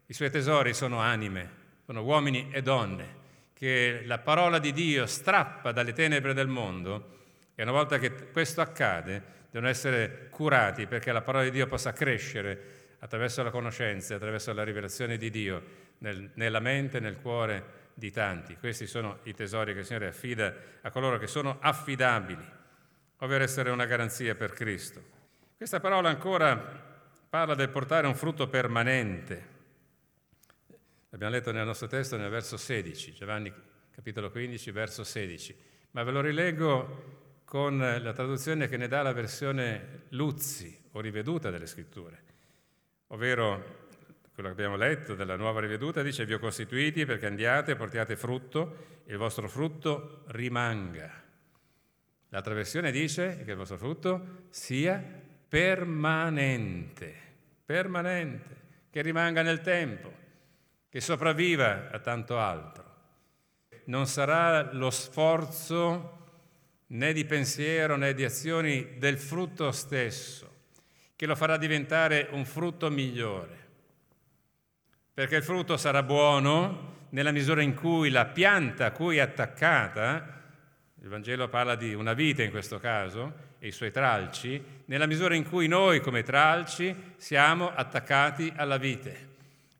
I 0.05 0.13
suoi 0.13 0.29
tesori 0.29 0.75
sono 0.75 0.99
anime, 0.99 1.49
sono 1.85 2.03
uomini 2.03 2.49
e 2.51 2.61
donne 2.61 3.15
che 3.53 4.03
la 4.05 4.19
parola 4.19 4.59
di 4.59 4.71
Dio 4.71 5.07
strappa 5.07 5.71
dalle 5.71 5.93
tenebre 5.93 6.35
del 6.35 6.47
mondo 6.47 7.15
e 7.55 7.63
una 7.63 7.71
volta 7.71 7.97
che 7.97 8.29
questo 8.29 8.61
accade 8.61 9.35
devono 9.49 9.69
essere 9.69 10.27
curati 10.29 10.87
perché 10.87 11.11
la 11.11 11.21
parola 11.21 11.43
di 11.43 11.51
Dio 11.51 11.67
possa 11.67 11.93
crescere 11.93 12.75
attraverso 12.99 13.43
la 13.43 13.51
conoscenza, 13.51 14.15
attraverso 14.15 14.53
la 14.53 14.63
rivelazione 14.63 15.17
di 15.17 15.29
Dio 15.29 15.63
nel, 15.99 16.31
nella 16.33 16.59
mente, 16.59 16.99
nel 16.99 17.17
cuore 17.17 17.85
di 17.93 18.11
tanti. 18.11 18.55
Questi 18.55 18.87
sono 18.87 19.19
i 19.23 19.33
tesori 19.33 19.73
che 19.73 19.79
il 19.79 19.85
Signore 19.85 20.07
affida 20.07 20.53
a 20.81 20.91
coloro 20.91 21.17
che 21.17 21.27
sono 21.27 21.57
affidabili, 21.59 22.45
ovvero 23.17 23.43
essere 23.43 23.69
una 23.69 23.85
garanzia 23.85 24.35
per 24.35 24.53
Cristo. 24.53 25.15
Questa 25.55 25.79
parola 25.79 26.09
ancora 26.09 26.55
parla 27.29 27.55
del 27.55 27.69
portare 27.69 28.07
un 28.07 28.15
frutto 28.15 28.47
permanente. 28.47 29.55
L'abbiamo 31.09 31.33
letto 31.33 31.51
nel 31.51 31.65
nostro 31.65 31.87
testo 31.87 32.17
nel 32.17 32.29
verso 32.29 32.57
16, 32.57 33.13
Giovanni 33.13 33.51
capitolo 33.91 34.29
15, 34.29 34.71
verso 34.71 35.03
16, 35.03 35.57
ma 35.91 36.03
ve 36.03 36.11
lo 36.11 36.21
rileggo 36.21 37.25
con 37.47 37.77
la 37.77 38.11
traduzione 38.11 38.67
che 38.67 38.75
ne 38.75 38.89
dà 38.89 39.01
la 39.01 39.13
versione 39.13 40.03
Luzzi 40.09 40.77
o 40.91 40.99
riveduta 40.99 41.49
delle 41.49 41.65
scritture, 41.65 42.21
ovvero 43.07 43.85
quello 44.33 44.49
che 44.49 44.55
abbiamo 44.55 44.75
letto 44.75 45.15
della 45.15 45.37
nuova 45.37 45.61
riveduta, 45.61 46.01
dice 46.01 46.25
vi 46.25 46.33
ho 46.33 46.39
costituiti 46.39 47.05
perché 47.05 47.25
andiate 47.25 47.77
portiate 47.77 48.17
frutto 48.17 49.03
e 49.05 49.13
il 49.13 49.17
vostro 49.17 49.47
frutto 49.47 50.23
rimanga. 50.27 51.09
L'altra 52.27 52.53
versione 52.53 52.91
dice 52.91 53.41
che 53.45 53.51
il 53.51 53.57
vostro 53.57 53.77
frutto 53.77 54.47
sia 54.49 55.01
permanente. 55.47 57.15
permanente, 57.63 58.55
che 58.89 59.01
rimanga 59.01 59.41
nel 59.41 59.61
tempo, 59.61 60.11
che 60.89 60.99
sopravviva 60.99 61.91
a 61.91 61.99
tanto 61.99 62.37
altro. 62.37 62.95
Non 63.85 64.05
sarà 64.05 64.73
lo 64.73 64.89
sforzo 64.89 66.16
né 66.87 67.13
di 67.13 67.25
pensiero 67.25 67.95
né 67.97 68.13
di 68.13 68.23
azioni 68.23 68.97
del 68.97 69.17
frutto 69.17 69.71
stesso 69.71 70.55
che 71.15 71.25
lo 71.25 71.35
farà 71.35 71.57
diventare 71.57 72.27
un 72.31 72.45
frutto 72.45 72.91
migliore. 72.91 73.65
Perché 75.13 75.37
il 75.37 75.43
frutto 75.43 75.75
sarà 75.75 76.03
buono 76.03 77.07
nella 77.09 77.31
misura 77.31 77.63
in 77.63 77.73
cui 77.73 78.11
la 78.11 78.25
pianta 78.25 78.85
a 78.85 78.91
cui 78.91 79.17
è 79.17 79.21
attaccata, 79.21 80.43
il 81.01 81.09
Vangelo 81.09 81.47
parla 81.47 81.75
di 81.75 81.95
una 81.95 82.13
vite 82.13 82.43
in 82.43 82.51
questo 82.51 82.77
caso, 82.77 83.45
e 83.57 83.67
i 83.67 83.71
suoi 83.71 83.91
tralci, 83.91 84.63
nella 84.85 85.07
misura 85.07 85.33
in 85.33 85.47
cui 85.47 85.67
noi 85.67 86.01
come 86.01 86.21
tralci 86.21 86.95
siamo 87.15 87.73
attaccati 87.73 88.53
alla 88.55 88.77
vite. 88.77 89.25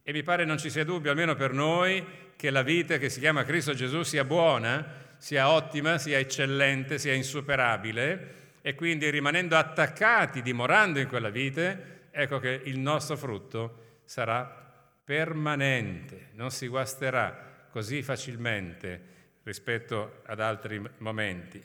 E 0.02 0.12
mi 0.14 0.24
pare 0.24 0.44
non 0.44 0.58
ci 0.58 0.72
sia 0.72 0.84
dubbio, 0.84 1.12
almeno 1.12 1.36
per 1.36 1.54
noi, 1.54 2.04
che 2.36 2.50
la 2.50 2.64
vite 2.64 2.98
che 2.98 3.10
si 3.10 3.20
chiama 3.20 3.44
Cristo 3.44 3.76
Gesù 3.76 4.02
sia 4.02 4.24
buona, 4.24 5.06
sia 5.18 5.50
ottima, 5.50 5.98
sia 5.98 6.20
eccellente, 6.20 6.98
sia 6.98 7.14
insuperabile 7.14 8.36
e 8.62 8.76
quindi 8.76 9.10
rimanendo 9.10 9.56
attaccati, 9.56 10.42
dimorando 10.42 11.00
in 11.00 11.08
quella 11.08 11.30
vite, 11.30 12.08
ecco 12.12 12.40
che 12.40 12.62
il 12.66 12.80
nostro 12.80 13.16
frutto 13.16 14.00
sarà 14.06 14.66
permanente, 15.04 16.30
non 16.34 16.52
si 16.52 16.68
guasterà 16.68 17.68
così 17.70 18.04
facilmente 18.04 19.16
rispetto 19.44 20.22
ad 20.26 20.40
altri 20.40 20.82
momenti. 20.98 21.64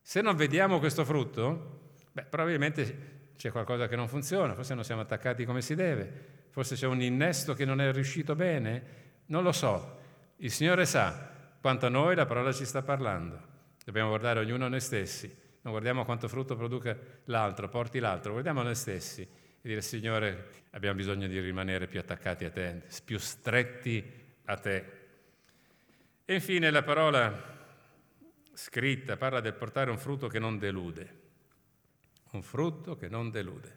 Se 0.00 0.20
non 0.20 0.36
vediamo 0.36 0.78
questo 0.78 1.04
frutto, 1.04 1.92
beh, 2.12 2.24
probabilmente 2.24 3.16
c'è 3.36 3.50
qualcosa 3.50 3.88
che 3.88 3.96
non 3.96 4.08
funziona, 4.08 4.54
forse 4.54 4.74
non 4.74 4.84
siamo 4.84 5.00
attaccati 5.00 5.44
come 5.44 5.62
si 5.62 5.74
deve, 5.74 6.46
forse 6.50 6.74
c'è 6.74 6.86
un 6.86 7.00
innesto 7.00 7.54
che 7.54 7.64
non 7.64 7.80
è 7.80 7.90
riuscito 7.92 8.34
bene, 8.34 8.82
non 9.26 9.42
lo 9.42 9.52
so. 9.52 10.00
Il 10.36 10.50
Signore 10.50 10.84
sa 10.86 11.36
quanto 11.60 11.86
a 11.86 11.88
noi 11.88 12.14
la 12.14 12.26
parola 12.26 12.52
ci 12.52 12.64
sta 12.64 12.82
parlando. 12.82 13.56
Dobbiamo 13.84 14.08
guardare 14.08 14.40
ognuno 14.40 14.66
a 14.66 14.68
noi 14.68 14.80
stessi 14.80 15.46
non 15.68 15.72
guardiamo 15.72 16.04
quanto 16.04 16.28
frutto 16.28 16.56
produca 16.56 16.96
l'altro, 17.24 17.68
porti 17.68 17.98
l'altro, 17.98 18.32
guardiamo 18.32 18.62
noi 18.62 18.74
stessi 18.74 19.20
e 19.20 19.28
dire 19.60 19.82
Signore 19.82 20.66
abbiamo 20.70 20.96
bisogno 20.96 21.26
di 21.26 21.38
rimanere 21.40 21.86
più 21.88 21.98
attaccati 21.98 22.44
a 22.44 22.50
te, 22.50 22.84
più 23.04 23.18
stretti 23.18 24.02
a 24.46 24.56
te. 24.56 24.92
E 26.24 26.34
infine 26.34 26.70
la 26.70 26.82
parola 26.82 27.56
scritta 28.54 29.16
parla 29.16 29.40
del 29.40 29.54
portare 29.54 29.90
un 29.90 29.98
frutto 29.98 30.28
che 30.28 30.38
non 30.38 30.58
delude, 30.58 31.20
un 32.30 32.42
frutto 32.42 32.96
che 32.96 33.08
non 33.08 33.30
delude. 33.30 33.76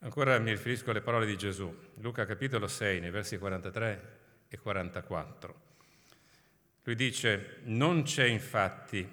Ancora 0.00 0.38
mi 0.38 0.50
riferisco 0.50 0.92
alle 0.92 1.02
parole 1.02 1.26
di 1.26 1.36
Gesù, 1.36 1.74
Luca 1.96 2.24
capitolo 2.24 2.68
6, 2.68 3.00
nei 3.00 3.10
versi 3.10 3.36
43 3.38 4.18
e 4.48 4.58
44. 4.58 5.65
Lui 6.86 6.94
dice, 6.94 7.62
non 7.64 8.04
c'è 8.04 8.26
infatti 8.26 9.04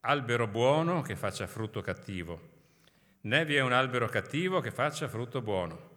albero 0.00 0.48
buono 0.48 1.02
che 1.02 1.14
faccia 1.14 1.46
frutto 1.46 1.80
cattivo, 1.80 2.48
né 3.20 3.44
vi 3.44 3.54
è 3.54 3.60
un 3.60 3.70
albero 3.70 4.08
cattivo 4.08 4.58
che 4.58 4.72
faccia 4.72 5.06
frutto 5.06 5.40
buono, 5.40 5.90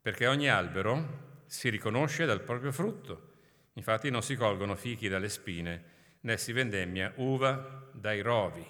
perché 0.00 0.28
ogni 0.28 0.48
albero 0.48 1.42
si 1.46 1.68
riconosce 1.70 2.24
dal 2.24 2.42
proprio 2.42 2.70
frutto. 2.70 3.32
Infatti 3.72 4.10
non 4.10 4.22
si 4.22 4.36
colgono 4.36 4.76
fichi 4.76 5.08
dalle 5.08 5.28
spine, 5.28 5.82
né 6.20 6.36
si 6.36 6.52
vendemmia 6.52 7.12
uva 7.16 7.90
dai 7.92 8.20
rovi. 8.20 8.64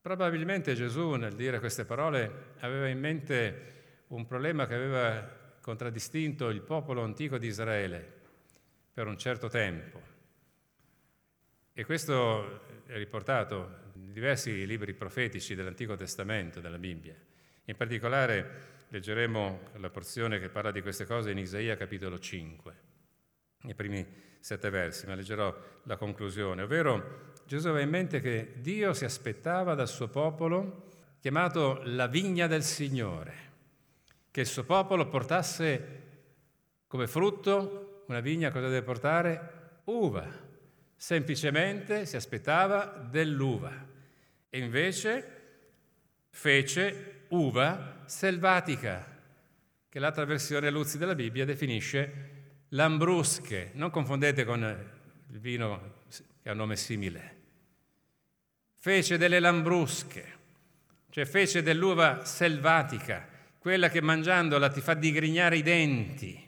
Probabilmente 0.00 0.72
Gesù 0.72 1.16
nel 1.16 1.34
dire 1.34 1.58
queste 1.58 1.84
parole 1.84 2.54
aveva 2.60 2.88
in 2.88 2.98
mente 2.98 4.04
un 4.08 4.24
problema 4.24 4.66
che 4.66 4.74
aveva 4.74 5.20
contraddistinto 5.60 6.48
il 6.48 6.62
popolo 6.62 7.02
antico 7.02 7.36
di 7.36 7.46
Israele 7.46 8.12
per 8.94 9.06
un 9.06 9.18
certo 9.18 9.48
tempo. 9.48 10.15
E 11.78 11.84
questo 11.84 12.84
è 12.86 12.96
riportato 12.96 13.90
in 13.96 14.10
diversi 14.10 14.64
libri 14.64 14.94
profetici 14.94 15.54
dell'Antico 15.54 15.94
Testamento, 15.94 16.58
della 16.58 16.78
Bibbia. 16.78 17.14
In 17.64 17.76
particolare 17.76 18.86
leggeremo 18.88 19.60
la 19.74 19.90
porzione 19.90 20.38
che 20.38 20.48
parla 20.48 20.70
di 20.70 20.80
queste 20.80 21.04
cose 21.04 21.32
in 21.32 21.36
Isaia 21.36 21.76
capitolo 21.76 22.18
5, 22.18 22.74
i 23.64 23.74
primi 23.74 24.06
sette 24.40 24.70
versi, 24.70 25.06
ma 25.06 25.14
leggerò 25.14 25.54
la 25.82 25.98
conclusione, 25.98 26.62
ovvero 26.62 27.34
Gesù 27.44 27.68
aveva 27.68 27.84
in 27.84 27.90
mente 27.90 28.20
che 28.20 28.54
Dio 28.56 28.94
si 28.94 29.04
aspettava 29.04 29.74
dal 29.74 29.88
suo 29.88 30.08
popolo, 30.08 30.88
chiamato 31.20 31.82
la 31.84 32.06
vigna 32.06 32.46
del 32.46 32.62
Signore, 32.62 33.34
che 34.30 34.40
il 34.40 34.46
suo 34.46 34.64
popolo 34.64 35.08
portasse 35.08 36.04
come 36.86 37.06
frutto 37.06 38.04
una 38.06 38.20
vigna, 38.20 38.50
cosa 38.50 38.68
deve 38.68 38.82
portare? 38.82 39.82
Uva 39.84 40.45
semplicemente 40.96 42.06
si 42.06 42.16
aspettava 42.16 42.84
dell'uva 43.10 43.70
e 44.48 44.58
invece 44.58 45.30
fece 46.30 47.24
uva 47.28 48.02
selvatica, 48.06 49.14
che 49.88 49.98
l'altra 49.98 50.24
versione 50.24 50.70
Luzzi 50.70 50.98
della 50.98 51.14
Bibbia 51.14 51.44
definisce 51.44 52.34
lambrusche. 52.70 53.70
Non 53.74 53.90
confondete 53.90 54.44
con 54.44 54.60
il 55.30 55.38
vino 55.38 55.94
che 56.42 56.48
ha 56.48 56.52
un 56.52 56.58
nome 56.58 56.76
simile. 56.76 57.34
Fece 58.76 59.18
delle 59.18 59.40
lambrusche, 59.40 60.34
cioè 61.10 61.24
fece 61.24 61.62
dell'uva 61.62 62.24
selvatica, 62.24 63.26
quella 63.58 63.88
che 63.88 64.00
mangiandola 64.00 64.68
ti 64.68 64.80
fa 64.80 64.94
digrignare 64.94 65.56
i 65.56 65.62
denti, 65.62 66.45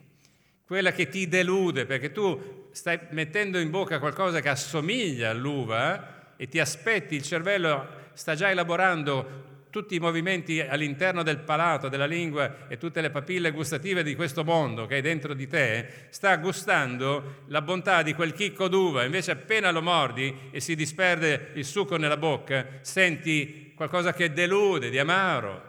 quella 0.69 0.91
che 0.91 1.09
ti 1.09 1.27
delude 1.27 1.87
perché 1.87 2.11
tu 2.11 2.67
stai 2.69 2.99
mettendo 3.09 3.57
in 3.57 3.71
bocca 3.71 3.97
qualcosa 3.97 4.39
che 4.39 4.49
assomiglia 4.49 5.31
all'uva 5.31 6.35
e 6.37 6.47
ti 6.47 6.59
aspetti, 6.59 7.15
il 7.15 7.23
cervello 7.23 7.87
sta 8.13 8.35
già 8.35 8.51
elaborando 8.51 9.47
tutti 9.71 9.95
i 9.95 9.99
movimenti 9.99 10.61
all'interno 10.61 11.23
del 11.23 11.39
palato, 11.39 11.89
della 11.89 12.05
lingua 12.05 12.67
e 12.67 12.77
tutte 12.77 13.01
le 13.01 13.09
papille 13.09 13.49
gustative 13.49 14.03
di 14.03 14.13
questo 14.13 14.43
mondo 14.43 14.85
che 14.85 14.99
è 14.99 15.01
dentro 15.01 15.33
di 15.33 15.47
te, 15.47 16.05
sta 16.09 16.37
gustando 16.37 17.45
la 17.47 17.63
bontà 17.63 18.03
di 18.03 18.13
quel 18.13 18.33
chicco 18.33 18.67
d'uva, 18.67 19.05
invece 19.05 19.31
appena 19.31 19.71
lo 19.71 19.81
mordi 19.81 20.51
e 20.51 20.59
si 20.59 20.75
disperde 20.75 21.49
il 21.55 21.65
succo 21.65 21.97
nella 21.97 22.17
bocca, 22.17 22.63
senti 22.81 23.73
qualcosa 23.75 24.13
che 24.13 24.33
delude, 24.33 24.91
di 24.91 24.99
amaro, 24.99 25.63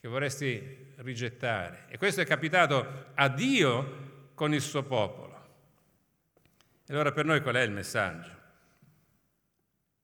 che 0.00 0.06
vorresti 0.06 0.90
rigettare. 0.98 1.86
E 1.88 1.98
questo 1.98 2.20
è 2.20 2.24
capitato 2.24 3.06
a 3.14 3.28
Dio 3.28 4.10
con 4.42 4.52
il 4.52 4.60
suo 4.60 4.82
popolo. 4.82 5.40
E 6.84 6.92
allora 6.92 7.12
per 7.12 7.24
noi 7.24 7.40
qual 7.42 7.54
è 7.54 7.60
il 7.60 7.70
messaggio? 7.70 8.30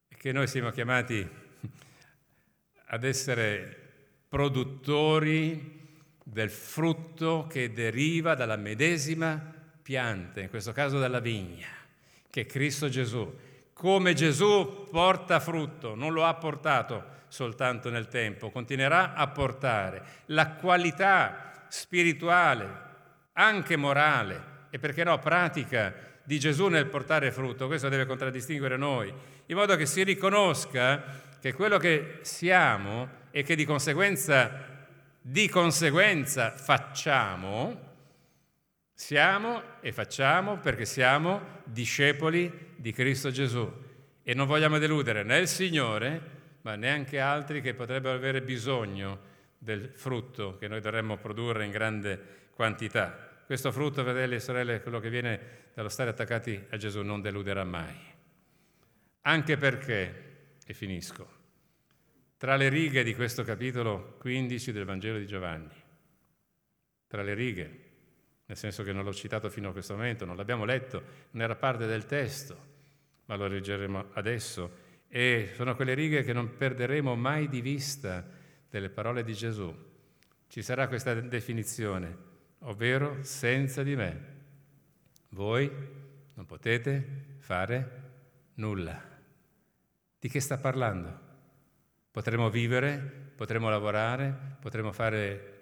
Che 0.07 0.31
noi 0.31 0.47
siamo 0.47 0.71
chiamati 0.71 1.29
ad 2.85 3.03
essere 3.03 4.23
produttori 4.29 6.05
del 6.23 6.51
frutto 6.51 7.49
che 7.49 7.73
deriva 7.73 8.37
dalla 8.37 8.55
medesima 8.55 9.43
pianta, 9.83 10.39
in 10.39 10.51
questo 10.51 10.71
caso 10.71 11.01
dalla 11.01 11.19
vigna, 11.19 11.67
che 12.31 12.43
è 12.43 12.47
Cristo 12.47 12.89
Gesù. 12.89 13.37
Come 13.73 14.15
Gesù 14.15 14.87
porta 14.89 15.41
frutto, 15.41 15.97
non 15.97 16.13
lo 16.13 16.25
ha 16.25 16.35
portato 16.35 17.25
soltanto 17.27 17.91
nel 17.91 18.07
tempo, 18.07 18.51
continuerà 18.51 19.15
a 19.15 19.27
portare 19.27 20.05
la 20.27 20.51
qualità 20.51 21.67
spirituale, 21.67 22.87
anche 23.39 23.77
morale 23.77 24.67
e 24.71 24.79
perché 24.79 25.05
no 25.05 25.19
pratica 25.19 25.95
di 26.25 26.39
Gesù 26.39 26.67
nel 26.67 26.87
portare 26.87 27.33
frutto, 27.33 27.69
questo 27.69 27.89
deve 27.89 28.05
contraddistinguere 28.05 28.77
noi, 28.77 29.13
in 29.47 29.57
modo 29.57 29.77
che 29.77 29.87
si 29.87 30.03
riconosca 30.03 31.03
che 31.41 31.55
quello 31.55 31.79
che 31.79 32.19
siamo 32.23 33.09
e 33.31 33.43
che 33.43 33.55
di 33.55 33.65
conseguenza, 33.65 34.51
di 35.21 35.49
conseguenza 35.49 36.51
facciamo, 36.51 37.87
siamo 38.93 39.63
e 39.81 39.93
facciamo 39.93 40.59
perché 40.59 40.85
siamo 40.85 41.61
discepoli 41.65 42.75
di 42.77 42.93
Cristo 42.93 43.31
Gesù 43.31 43.73
e 44.23 44.35
non 44.35 44.47
vogliamo 44.47 44.79
deludere 44.79 45.23
né 45.23 45.39
il 45.39 45.49
Signore, 45.49 46.37
ma 46.63 46.75
neanche 46.75 47.21
altri 47.21 47.63
che 47.63 47.73
potrebbero 47.73 48.17
avere 48.17 48.43
bisogno 48.43 49.27
del 49.57 49.93
frutto 49.95 50.57
che 50.59 50.69
noi 50.69 50.81
dovremmo 50.81 51.17
produrre 51.17 51.65
in 51.65 51.71
grande 51.71 52.37
quantità. 52.55 53.28
Questo 53.49 53.73
frutto, 53.73 54.03
fratelli 54.03 54.35
e 54.35 54.41
sorelle, 54.41 54.83
quello 54.83 55.01
che 55.01 55.09
viene 55.09 55.41
dallo 55.73 55.89
stare 55.89 56.11
attaccati 56.11 56.67
a 56.69 56.77
Gesù 56.77 57.01
non 57.01 57.23
deluderà 57.23 57.65
mai. 57.65 57.97
Anche 59.23 59.57
perché, 59.57 60.59
e 60.67 60.75
finisco, 60.75 61.27
tra 62.37 62.57
le 62.57 62.69
righe 62.69 63.03
di 63.03 63.15
questo 63.15 63.45
capitolo 63.45 64.17
15 64.19 64.71
del 64.71 64.85
Vangelo 64.85 65.17
di 65.17 65.27
Giovanni, 65.27 65.73
tra 67.07 67.23
le 67.23 67.33
righe, 67.33 67.81
nel 68.45 68.57
senso 68.59 68.83
che 68.83 68.93
non 68.93 69.03
l'ho 69.03 69.15
citato 69.15 69.49
fino 69.49 69.71
a 69.71 69.73
questo 69.73 69.95
momento, 69.95 70.27
non 70.27 70.37
l'abbiamo 70.37 70.67
letto, 70.67 71.03
non 71.31 71.43
era 71.43 71.57
parte 71.57 71.87
del 71.87 72.05
testo, 72.05 72.67
ma 73.25 73.37
lo 73.37 73.47
leggeremo 73.47 74.11
adesso, 74.13 74.71
e 75.09 75.53
sono 75.55 75.75
quelle 75.75 75.95
righe 75.95 76.23
che 76.23 76.35
non 76.35 76.55
perderemo 76.55 77.17
mai 77.17 77.49
di 77.49 77.63
vista 77.63 78.29
delle 78.69 78.91
parole 78.91 79.25
di 79.25 79.33
Gesù 79.33 79.87
ci 80.49 80.63
sarà 80.63 80.89
questa 80.89 81.15
definizione, 81.15 82.17
ovvero 82.61 83.23
senza 83.23 83.83
di 83.83 83.95
me. 83.95 84.37
Voi 85.31 85.71
non 86.35 86.47
potete 86.47 87.37
fare 87.39 88.03
nulla. 88.55 89.01
Di 90.19 90.29
che 90.29 90.41
sta 90.41 90.59
parlando? 90.59 91.27
Potremmo 92.11 92.51
vivere, 92.51 92.99
potremmo 93.37 93.69
lavorare, 93.69 94.57
potremmo 94.61 94.93
fare 94.93 95.57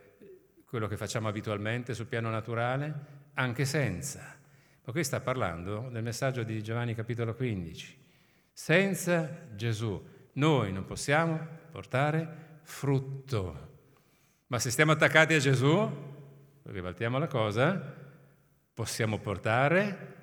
quello 0.66 0.86
che 0.86 0.96
facciamo 0.96 1.28
abitualmente 1.28 1.94
sul 1.94 2.06
piano 2.06 2.30
naturale, 2.30 2.94
anche 3.34 3.64
senza. 3.64 4.34
Ma 4.84 4.92
qui 4.92 5.04
sta 5.04 5.20
parlando 5.20 5.88
del 5.90 6.02
messaggio 6.02 6.42
di 6.42 6.62
Giovanni 6.62 6.94
capitolo 6.94 7.34
15. 7.34 8.04
Senza 8.52 9.48
Gesù 9.54 10.02
noi 10.34 10.72
non 10.72 10.84
possiamo 10.84 11.46
portare 11.70 12.60
frutto. 12.62 13.74
Ma 14.46 14.58
se 14.58 14.70
stiamo 14.70 14.92
attaccati 14.92 15.34
a 15.34 15.38
Gesù, 15.38 16.14
ribaltiamo 16.66 17.18
la 17.18 17.26
cosa, 17.26 17.94
possiamo 18.72 19.18
portare 19.18 20.14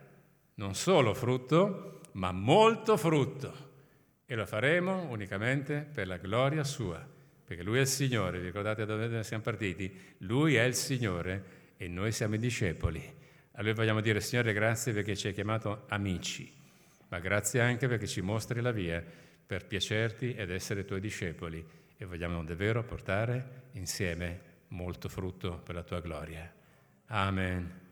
non 0.56 0.76
solo 0.76 1.14
frutto, 1.14 2.02
ma 2.14 2.32
molto 2.32 2.98
frutto. 2.98 3.72
E 4.26 4.36
lo 4.36 4.46
faremo 4.46 5.10
unicamente 5.10 5.88
per 5.92 6.08
la 6.08 6.18
gloria 6.18 6.64
sua, 6.64 7.06
perché 7.46 7.64
Lui 7.64 7.78
è 7.78 7.82
il 7.82 7.88
Signore, 7.88 8.40
ricordate 8.40 8.86
da 8.86 8.96
dove 8.96 9.24
siamo 9.24 9.44
partiti? 9.44 10.16
Lui 10.20 10.56
è 10.56 10.64
il 10.64 10.76
Signore 10.76 11.44
e 11.78 11.88
noi 11.88 12.12
siamo 12.12 12.36
i 12.36 12.40
discepoli. 12.40 13.22
A 13.54 13.62
Lui 13.62 13.74
vogliamo 13.74 14.02
dire, 14.02 14.22
Signore, 14.22 14.54
grazie 14.54 14.94
perché 14.94 15.16
ci 15.16 15.28
hai 15.28 15.34
chiamato 15.34 15.84
amici, 15.90 16.52
ma 17.10 17.20
grazie 17.20 17.62
anche 17.62 17.88
perché 17.88 18.08
ci 18.08 18.22
mostri 18.22 18.62
la 18.62 18.72
via 18.72 19.04
per 19.46 19.68
piacerti 19.68 20.34
ed 20.34 20.50
essere 20.50 20.86
tuoi 20.86 21.00
discepoli 21.00 21.64
e 21.96 22.06
vogliamo 22.06 22.44
davvero 22.44 22.84
portare 22.84 23.64
insieme 23.74 24.52
molto 24.74 25.10
frutto 25.10 25.60
per 25.60 25.76
la 25.76 25.84
tua 25.84 26.02
gloria. 26.02 26.52
Amen. 27.08 27.83